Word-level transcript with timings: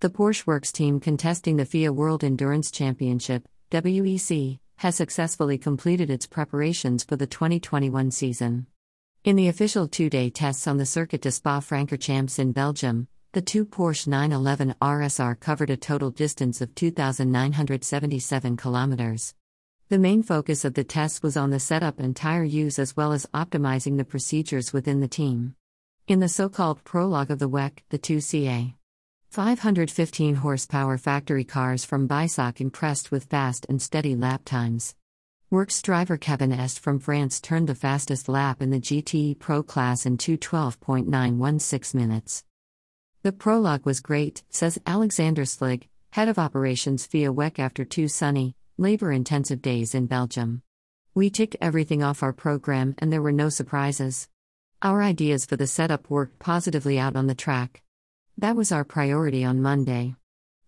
The 0.00 0.10
Porsche 0.10 0.46
Works 0.46 0.70
team 0.70 1.00
contesting 1.00 1.56
the 1.56 1.64
FIA 1.64 1.92
World 1.92 2.22
Endurance 2.22 2.70
Championship, 2.70 3.48
WEC, 3.72 4.60
has 4.76 4.94
successfully 4.94 5.58
completed 5.58 6.08
its 6.08 6.24
preparations 6.24 7.02
for 7.02 7.16
the 7.16 7.26
2021 7.26 8.12
season. 8.12 8.68
In 9.24 9.34
the 9.34 9.48
official 9.48 9.88
two 9.88 10.08
day 10.08 10.30
tests 10.30 10.68
on 10.68 10.76
the 10.76 10.86
Circuit 10.86 11.22
de 11.22 11.32
Spa 11.32 11.58
Francorchamps 11.58 12.38
in 12.38 12.52
Belgium, 12.52 13.08
the 13.32 13.42
two 13.42 13.66
Porsche 13.66 14.06
911 14.06 14.76
RSR 14.80 15.40
covered 15.40 15.70
a 15.70 15.76
total 15.76 16.12
distance 16.12 16.60
of 16.60 16.76
2,977 16.76 18.56
kilometers. 18.56 19.34
The 19.88 19.98
main 19.98 20.22
focus 20.22 20.64
of 20.64 20.74
the 20.74 20.84
tests 20.84 21.24
was 21.24 21.36
on 21.36 21.50
the 21.50 21.58
setup 21.58 21.98
and 21.98 22.14
tire 22.14 22.44
use 22.44 22.78
as 22.78 22.96
well 22.96 23.12
as 23.12 23.26
optimizing 23.34 23.96
the 23.96 24.04
procedures 24.04 24.72
within 24.72 25.00
the 25.00 25.08
team. 25.08 25.56
In 26.06 26.20
the 26.20 26.28
so 26.28 26.48
called 26.48 26.84
prologue 26.84 27.32
of 27.32 27.40
the 27.40 27.50
WEC, 27.50 27.78
the 27.88 27.98
2CA 27.98 28.74
515 29.30 30.36
horsepower 30.36 30.96
factory 30.96 31.44
cars 31.44 31.84
from 31.84 32.08
Weissach 32.08 32.62
impressed 32.62 33.10
with 33.10 33.24
fast 33.24 33.66
and 33.68 33.80
steady 33.80 34.16
lap 34.16 34.40
times. 34.46 34.94
Works 35.50 35.82
driver 35.82 36.16
Kevin 36.16 36.50
Estre 36.50 36.80
from 36.80 36.98
France 36.98 37.38
turned 37.38 37.68
the 37.68 37.74
fastest 37.74 38.30
lap 38.30 38.62
in 38.62 38.70
the 38.70 38.80
GTE 38.80 39.38
Pro 39.38 39.62
class 39.62 40.06
in 40.06 40.16
212.916 40.16 41.94
minutes. 41.94 42.42
The 43.22 43.32
prologue 43.32 43.84
was 43.84 44.00
great, 44.00 44.44
says 44.48 44.78
Alexander 44.86 45.42
Stehlig, 45.42 45.88
head 46.12 46.28
of 46.28 46.38
operations 46.38 47.04
FIA 47.04 47.30
WEC 47.30 47.58
after 47.58 47.84
two 47.84 48.08
sunny, 48.08 48.56
labor 48.78 49.12
intensive 49.12 49.60
days 49.60 49.94
in 49.94 50.06
Belgium. 50.06 50.62
We 51.14 51.28
ticked 51.28 51.56
everything 51.60 52.02
off 52.02 52.22
our 52.22 52.32
program 52.32 52.94
and 52.96 53.12
there 53.12 53.22
were 53.22 53.32
no 53.32 53.50
surprises. 53.50 54.26
Our 54.80 55.02
ideas 55.02 55.44
for 55.44 55.56
the 55.56 55.66
setup 55.66 56.08
worked 56.08 56.38
positively 56.38 56.98
out 56.98 57.14
on 57.14 57.26
the 57.26 57.34
track. 57.34 57.82
That 58.38 58.54
was 58.54 58.70
our 58.70 58.84
priority 58.84 59.42
on 59.44 59.62
Monday. 59.62 60.14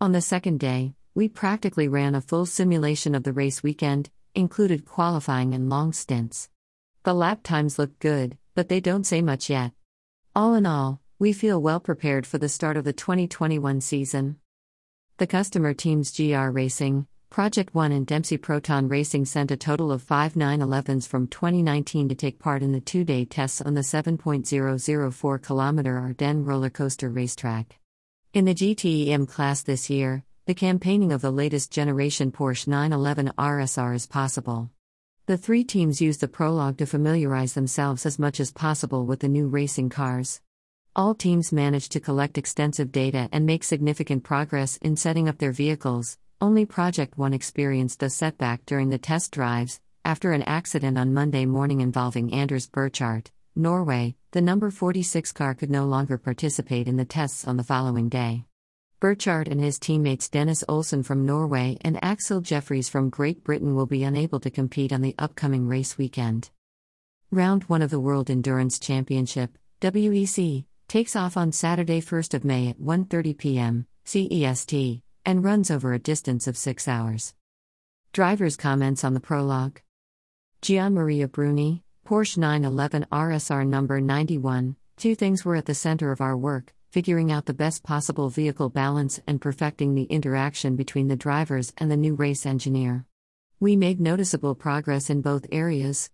On 0.00 0.12
the 0.12 0.20
second 0.20 0.60
day, 0.60 0.94
we 1.16 1.28
practically 1.28 1.88
ran 1.88 2.14
a 2.14 2.20
full 2.20 2.46
simulation 2.46 3.12
of 3.12 3.24
the 3.24 3.32
race 3.32 3.60
weekend, 3.60 4.08
included 4.36 4.84
qualifying 4.84 5.52
and 5.52 5.68
long 5.68 5.92
stints. 5.92 6.48
The 7.02 7.12
lap 7.12 7.40
times 7.42 7.76
look 7.76 7.98
good, 7.98 8.38
but 8.54 8.68
they 8.68 8.78
don't 8.78 9.02
say 9.02 9.20
much 9.20 9.50
yet. 9.50 9.72
All 10.32 10.54
in 10.54 10.64
all, 10.64 11.00
we 11.18 11.32
feel 11.32 11.60
well 11.60 11.80
prepared 11.80 12.24
for 12.24 12.38
the 12.38 12.48
start 12.48 12.76
of 12.76 12.84
the 12.84 12.92
2021 12.92 13.80
season. 13.80 14.36
The 15.16 15.26
customer 15.26 15.74
teams 15.74 16.16
GR 16.16 16.48
Racing, 16.50 17.08
Project 17.30 17.74
One, 17.74 17.92
and 17.92 18.06
Dempsey 18.06 18.38
Proton 18.38 18.88
Racing 18.88 19.24
sent 19.26 19.50
a 19.50 19.56
total 19.56 19.92
of 19.92 20.02
five 20.02 20.34
911s 20.34 21.06
from 21.06 21.26
2019 21.26 22.08
to 22.08 22.14
take 22.14 22.38
part 22.38 22.62
in 22.62 22.72
the 22.72 22.80
two 22.80 23.04
day 23.04 23.24
tests 23.24 23.60
on 23.60 23.74
the 23.74 23.82
7.004 23.82 25.42
kilometer 25.42 25.98
Ardennes 25.98 26.46
roller 26.46 26.70
coaster 26.70 27.10
racetrack. 27.10 27.78
In 28.32 28.44
the 28.44 28.54
GTE 28.54 29.08
Am 29.08 29.26
class 29.26 29.62
this 29.62 29.90
year, 29.90 30.24
the 30.46 30.54
campaigning 30.54 31.12
of 31.12 31.20
the 31.20 31.32
latest 31.32 31.72
generation 31.72 32.30
Porsche 32.30 32.68
911 32.68 33.32
RSR 33.36 33.94
is 33.94 34.06
possible. 34.06 34.70
The 35.26 35.36
three 35.36 35.64
teams 35.64 36.00
use 36.00 36.18
the 36.18 36.28
prologue 36.28 36.78
to 36.78 36.86
familiarize 36.86 37.54
themselves 37.54 38.06
as 38.06 38.18
much 38.18 38.38
as 38.38 38.52
possible 38.52 39.04
with 39.04 39.20
the 39.20 39.28
new 39.28 39.48
racing 39.48 39.90
cars. 39.90 40.40
All 40.94 41.14
teams 41.14 41.52
managed 41.52 41.92
to 41.92 42.00
collect 42.00 42.38
extensive 42.38 42.92
data 42.92 43.28
and 43.32 43.44
make 43.44 43.64
significant 43.64 44.22
progress 44.22 44.78
in 44.78 44.96
setting 44.96 45.28
up 45.28 45.38
their 45.38 45.52
vehicles, 45.52 46.16
only 46.40 46.66
Project 46.66 47.16
One 47.16 47.32
experienced 47.32 48.02
a 48.02 48.10
setback 48.10 48.66
during 48.66 48.90
the 48.90 48.98
test 48.98 49.32
drives, 49.32 49.80
after 50.04 50.32
an 50.32 50.42
accident 50.42 50.98
on 50.98 51.14
Monday 51.14 51.46
morning 51.46 51.80
involving 51.80 52.32
Anders 52.32 52.66
Buchardt, 52.66 53.30
Norway, 53.54 54.16
the 54.32 54.42
number 54.42 54.70
46 54.70 55.32
car 55.32 55.54
could 55.54 55.70
no 55.70 55.86
longer 55.86 56.18
participate 56.18 56.88
in 56.88 56.96
the 56.96 57.06
tests 57.06 57.46
on 57.48 57.56
the 57.56 57.64
following 57.64 58.10
day. 58.10 58.44
Buchardt 59.00 59.48
and 59.48 59.60
his 59.60 59.78
teammates 59.78 60.28
Dennis 60.28 60.62
Olsen 60.68 61.02
from 61.02 61.24
Norway 61.24 61.78
and 61.80 61.98
Axel 62.04 62.42
Jefferies 62.42 62.88
from 62.88 63.08
Great 63.08 63.42
Britain 63.42 63.74
will 63.74 63.86
be 63.86 64.04
unable 64.04 64.40
to 64.40 64.50
compete 64.50 64.92
on 64.92 65.00
the 65.00 65.14
upcoming 65.18 65.66
race 65.66 65.96
weekend. 65.96 66.50
Round 67.30 67.64
1 67.64 67.82
of 67.82 67.90
the 67.90 68.00
World 68.00 68.30
Endurance 68.30 68.78
Championship, 68.78 69.56
WEC, 69.80 70.64
takes 70.86 71.16
off 71.16 71.36
on 71.36 71.50
Saturday 71.50 72.00
1st 72.00 72.34
of 72.34 72.44
May 72.44 72.68
at 72.68 72.78
1:30 72.78 73.38
p.m. 73.38 73.86
CEST 74.04 75.02
and 75.26 75.44
runs 75.44 75.70
over 75.70 75.92
a 75.92 75.98
distance 75.98 76.46
of 76.46 76.56
six 76.56 76.88
hours. 76.88 77.34
Driver's 78.14 78.56
comments 78.56 79.04
on 79.04 79.12
the 79.12 79.20
prologue. 79.20 79.82
Gianmaria 80.62 81.30
Bruni, 81.30 81.82
Porsche 82.06 82.38
911 82.38 83.06
RSR 83.12 83.66
number 83.66 84.00
91. 84.00 84.76
Two 84.96 85.14
things 85.14 85.44
were 85.44 85.56
at 85.56 85.66
the 85.66 85.74
center 85.74 86.10
of 86.10 86.22
our 86.22 86.36
work 86.36 86.72
figuring 86.96 87.30
out 87.30 87.44
the 87.44 87.52
best 87.52 87.82
possible 87.82 88.30
vehicle 88.30 88.70
balance 88.70 89.20
and 89.26 89.38
perfecting 89.38 89.94
the 89.94 90.04
interaction 90.04 90.76
between 90.76 91.08
the 91.08 91.14
drivers 91.14 91.70
and 91.76 91.90
the 91.90 91.96
new 91.96 92.14
race 92.14 92.46
engineer. 92.46 93.04
We 93.60 93.76
made 93.76 94.00
noticeable 94.00 94.54
progress 94.54 95.10
in 95.10 95.20
both 95.20 95.44
areas. 95.52 96.10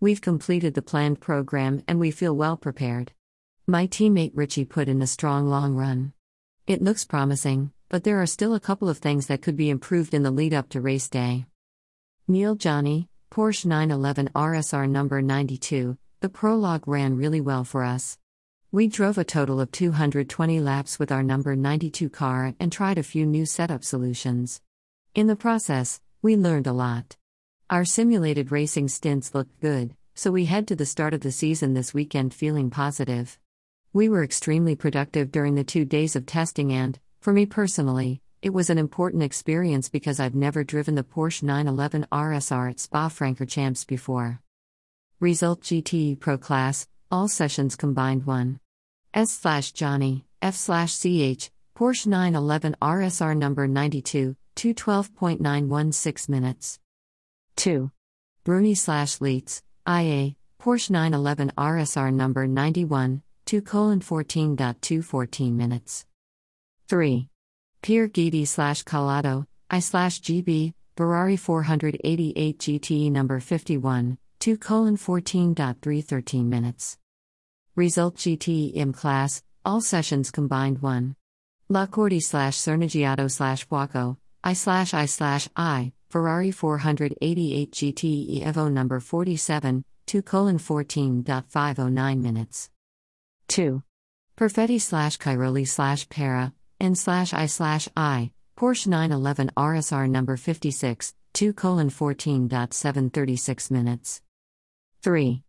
We've 0.00 0.22
completed 0.22 0.72
the 0.72 0.80
planned 0.80 1.20
program 1.20 1.82
and 1.86 2.00
we 2.00 2.10
feel 2.10 2.34
well 2.34 2.56
prepared. 2.56 3.12
My 3.66 3.86
teammate 3.86 4.32
Richie 4.34 4.64
put 4.64 4.88
in 4.88 5.02
a 5.02 5.06
strong 5.06 5.48
long 5.48 5.74
run. 5.74 6.14
It 6.66 6.80
looks 6.80 7.04
promising, 7.04 7.72
but 7.92 8.04
there 8.04 8.22
are 8.22 8.26
still 8.26 8.54
a 8.54 8.60
couple 8.60 8.88
of 8.88 8.96
things 8.96 9.26
that 9.26 9.42
could 9.42 9.54
be 9.54 9.68
improved 9.68 10.14
in 10.14 10.22
the 10.22 10.30
lead 10.30 10.54
up 10.54 10.66
to 10.70 10.80
race 10.80 11.10
day. 11.10 11.44
Neel 12.26 12.56
Jani, 12.58 13.10
Porsche 13.30 13.66
911 13.66 14.30
RSR 14.34 14.88
number 14.88 15.20
92, 15.20 15.98
the 16.20 16.30
prologue 16.30 16.88
ran 16.88 17.18
really 17.18 17.42
well 17.42 17.64
for 17.64 17.84
us. 17.84 18.16
We 18.70 18.86
drove 18.86 19.18
a 19.18 19.24
total 19.24 19.60
of 19.60 19.70
220 19.72 20.58
laps 20.58 20.98
with 20.98 21.12
our 21.12 21.22
number 21.22 21.54
92 21.54 22.08
car 22.08 22.54
and 22.58 22.72
tried 22.72 22.96
a 22.96 23.02
few 23.02 23.26
new 23.26 23.44
setup 23.44 23.84
solutions. 23.84 24.62
In 25.14 25.26
the 25.26 25.36
process, 25.36 26.00
we 26.22 26.34
learned 26.34 26.66
a 26.66 26.72
lot. 26.72 27.18
Our 27.68 27.84
simulated 27.84 28.50
racing 28.50 28.88
stints 28.88 29.34
looked 29.34 29.60
good, 29.60 29.94
so 30.14 30.30
we 30.30 30.46
head 30.46 30.66
to 30.68 30.76
the 30.76 30.86
start 30.86 31.12
of 31.12 31.20
the 31.20 31.30
season 31.30 31.74
this 31.74 31.92
weekend 31.92 32.32
feeling 32.32 32.70
positive. 32.70 33.38
We 33.92 34.08
were 34.08 34.24
extremely 34.24 34.76
productive 34.76 35.30
during 35.30 35.56
the 35.56 35.62
two 35.62 35.84
days 35.84 36.16
of 36.16 36.24
testing 36.24 36.72
and, 36.72 36.98
for 37.22 37.32
me 37.32 37.46
personally, 37.46 38.20
it 38.42 38.52
was 38.52 38.68
an 38.68 38.78
important 38.78 39.22
experience 39.22 39.88
because 39.88 40.18
I've 40.18 40.34
never 40.34 40.64
driven 40.64 40.96
the 40.96 41.04
Porsche 41.04 41.44
911 41.44 42.08
RSR 42.10 42.70
at 42.70 42.80
Spa 42.80 43.08
Francorchamps 43.08 43.86
before. 43.86 44.40
Result 45.20 45.60
GTE 45.60 46.18
Pro 46.18 46.36
Class, 46.36 46.88
all 47.12 47.28
sessions 47.28 47.76
combined 47.76 48.26
1. 48.26 48.58
S 49.14 49.30
slash 49.30 49.72
Jani, 49.80 50.24
F 50.42 50.56
slash 50.56 50.96
CH, 50.98 51.52
Porsche 51.76 52.08
911 52.08 52.74
RSR 52.82 53.36
number 53.36 53.68
92, 53.68 54.34
212.916 54.56 56.28
minutes. 56.28 56.80
2. 57.54 57.92
Bruni 58.42 58.74
slash 58.74 59.18
Lietz, 59.18 59.62
IA, 59.86 60.34
Porsche 60.60 60.90
911 60.90 61.52
RSR 61.56 62.12
number 62.12 62.48
91, 62.48 63.22
2 63.46 63.62
colon 63.62 64.00
14.214 64.00 65.52
minutes. 65.52 66.04
3. 66.92 67.26
Pier 67.80 68.06
Guidi 68.06 68.46
slash 68.46 68.84
Calado, 68.84 69.46
I 69.70 69.78
slash 69.78 70.20
GB, 70.20 70.74
Ferrari 70.94 71.38
488 71.38 72.58
GTE 72.58 73.10
number 73.10 73.40
51, 73.40 74.18
2 74.40 74.58
colon 74.58 74.98
14.313 74.98 76.44
minutes. 76.44 76.98
Result 77.76 78.16
GTE 78.16 78.76
Am 78.76 78.92
class, 78.92 79.42
all 79.64 79.80
sessions 79.80 80.30
combined 80.30 80.82
1. 80.82 81.16
Lacorte 81.70 82.20
slash 82.20 82.58
Sernagiotto 82.58 83.30
slash 83.30 83.66
Fuoco, 83.66 84.18
I 84.44 84.52
slash 84.52 84.92
I 84.92 85.06
slash 85.06 85.48
I, 85.56 85.92
Ferrari 86.10 86.50
488 86.50 87.72
GTE 87.72 88.44
Evo 88.44 88.70
number 88.70 89.00
47, 89.00 89.82
2 90.04 90.20
colon 90.20 90.58
14.509 90.58 92.20
minutes. 92.20 92.68
2. 93.48 93.82
Perfetti 94.36 94.78
slash 94.78 95.16
Cairoli 95.16 95.66
slash 95.66 96.06
Pera, 96.10 96.52
N 96.82 96.96
slash 96.96 97.32
I 97.32 97.46
slash 97.46 97.88
I, 97.96 98.32
Porsche 98.58 98.88
911 98.88 99.52
RSR 99.56 100.10
number 100.10 100.36
56, 100.36 101.14
2 101.32 101.52
colon 101.52 101.88
14.736 101.90 103.70
minutes. 103.70 104.20
3. 105.04 105.44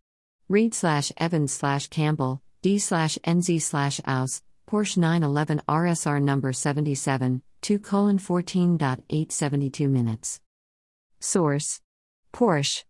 Ried 0.48 0.74
slash 0.74 1.10
Evans 1.16 1.52
slash 1.52 1.88
Campbell, 1.88 2.40
D 2.62 2.78
slash 2.78 3.18
NZ 3.26 3.60
slash 3.62 4.00
Aus, 4.06 4.42
Porsche 4.70 4.98
911 4.98 5.60
RSR 5.68 6.22
number 6.22 6.52
77, 6.52 7.42
2 7.62 7.78
colon 7.80 8.18
14.872 8.20 9.90
minutes. 9.90 10.40
Source 11.18 11.80
Porsche. 12.32 12.82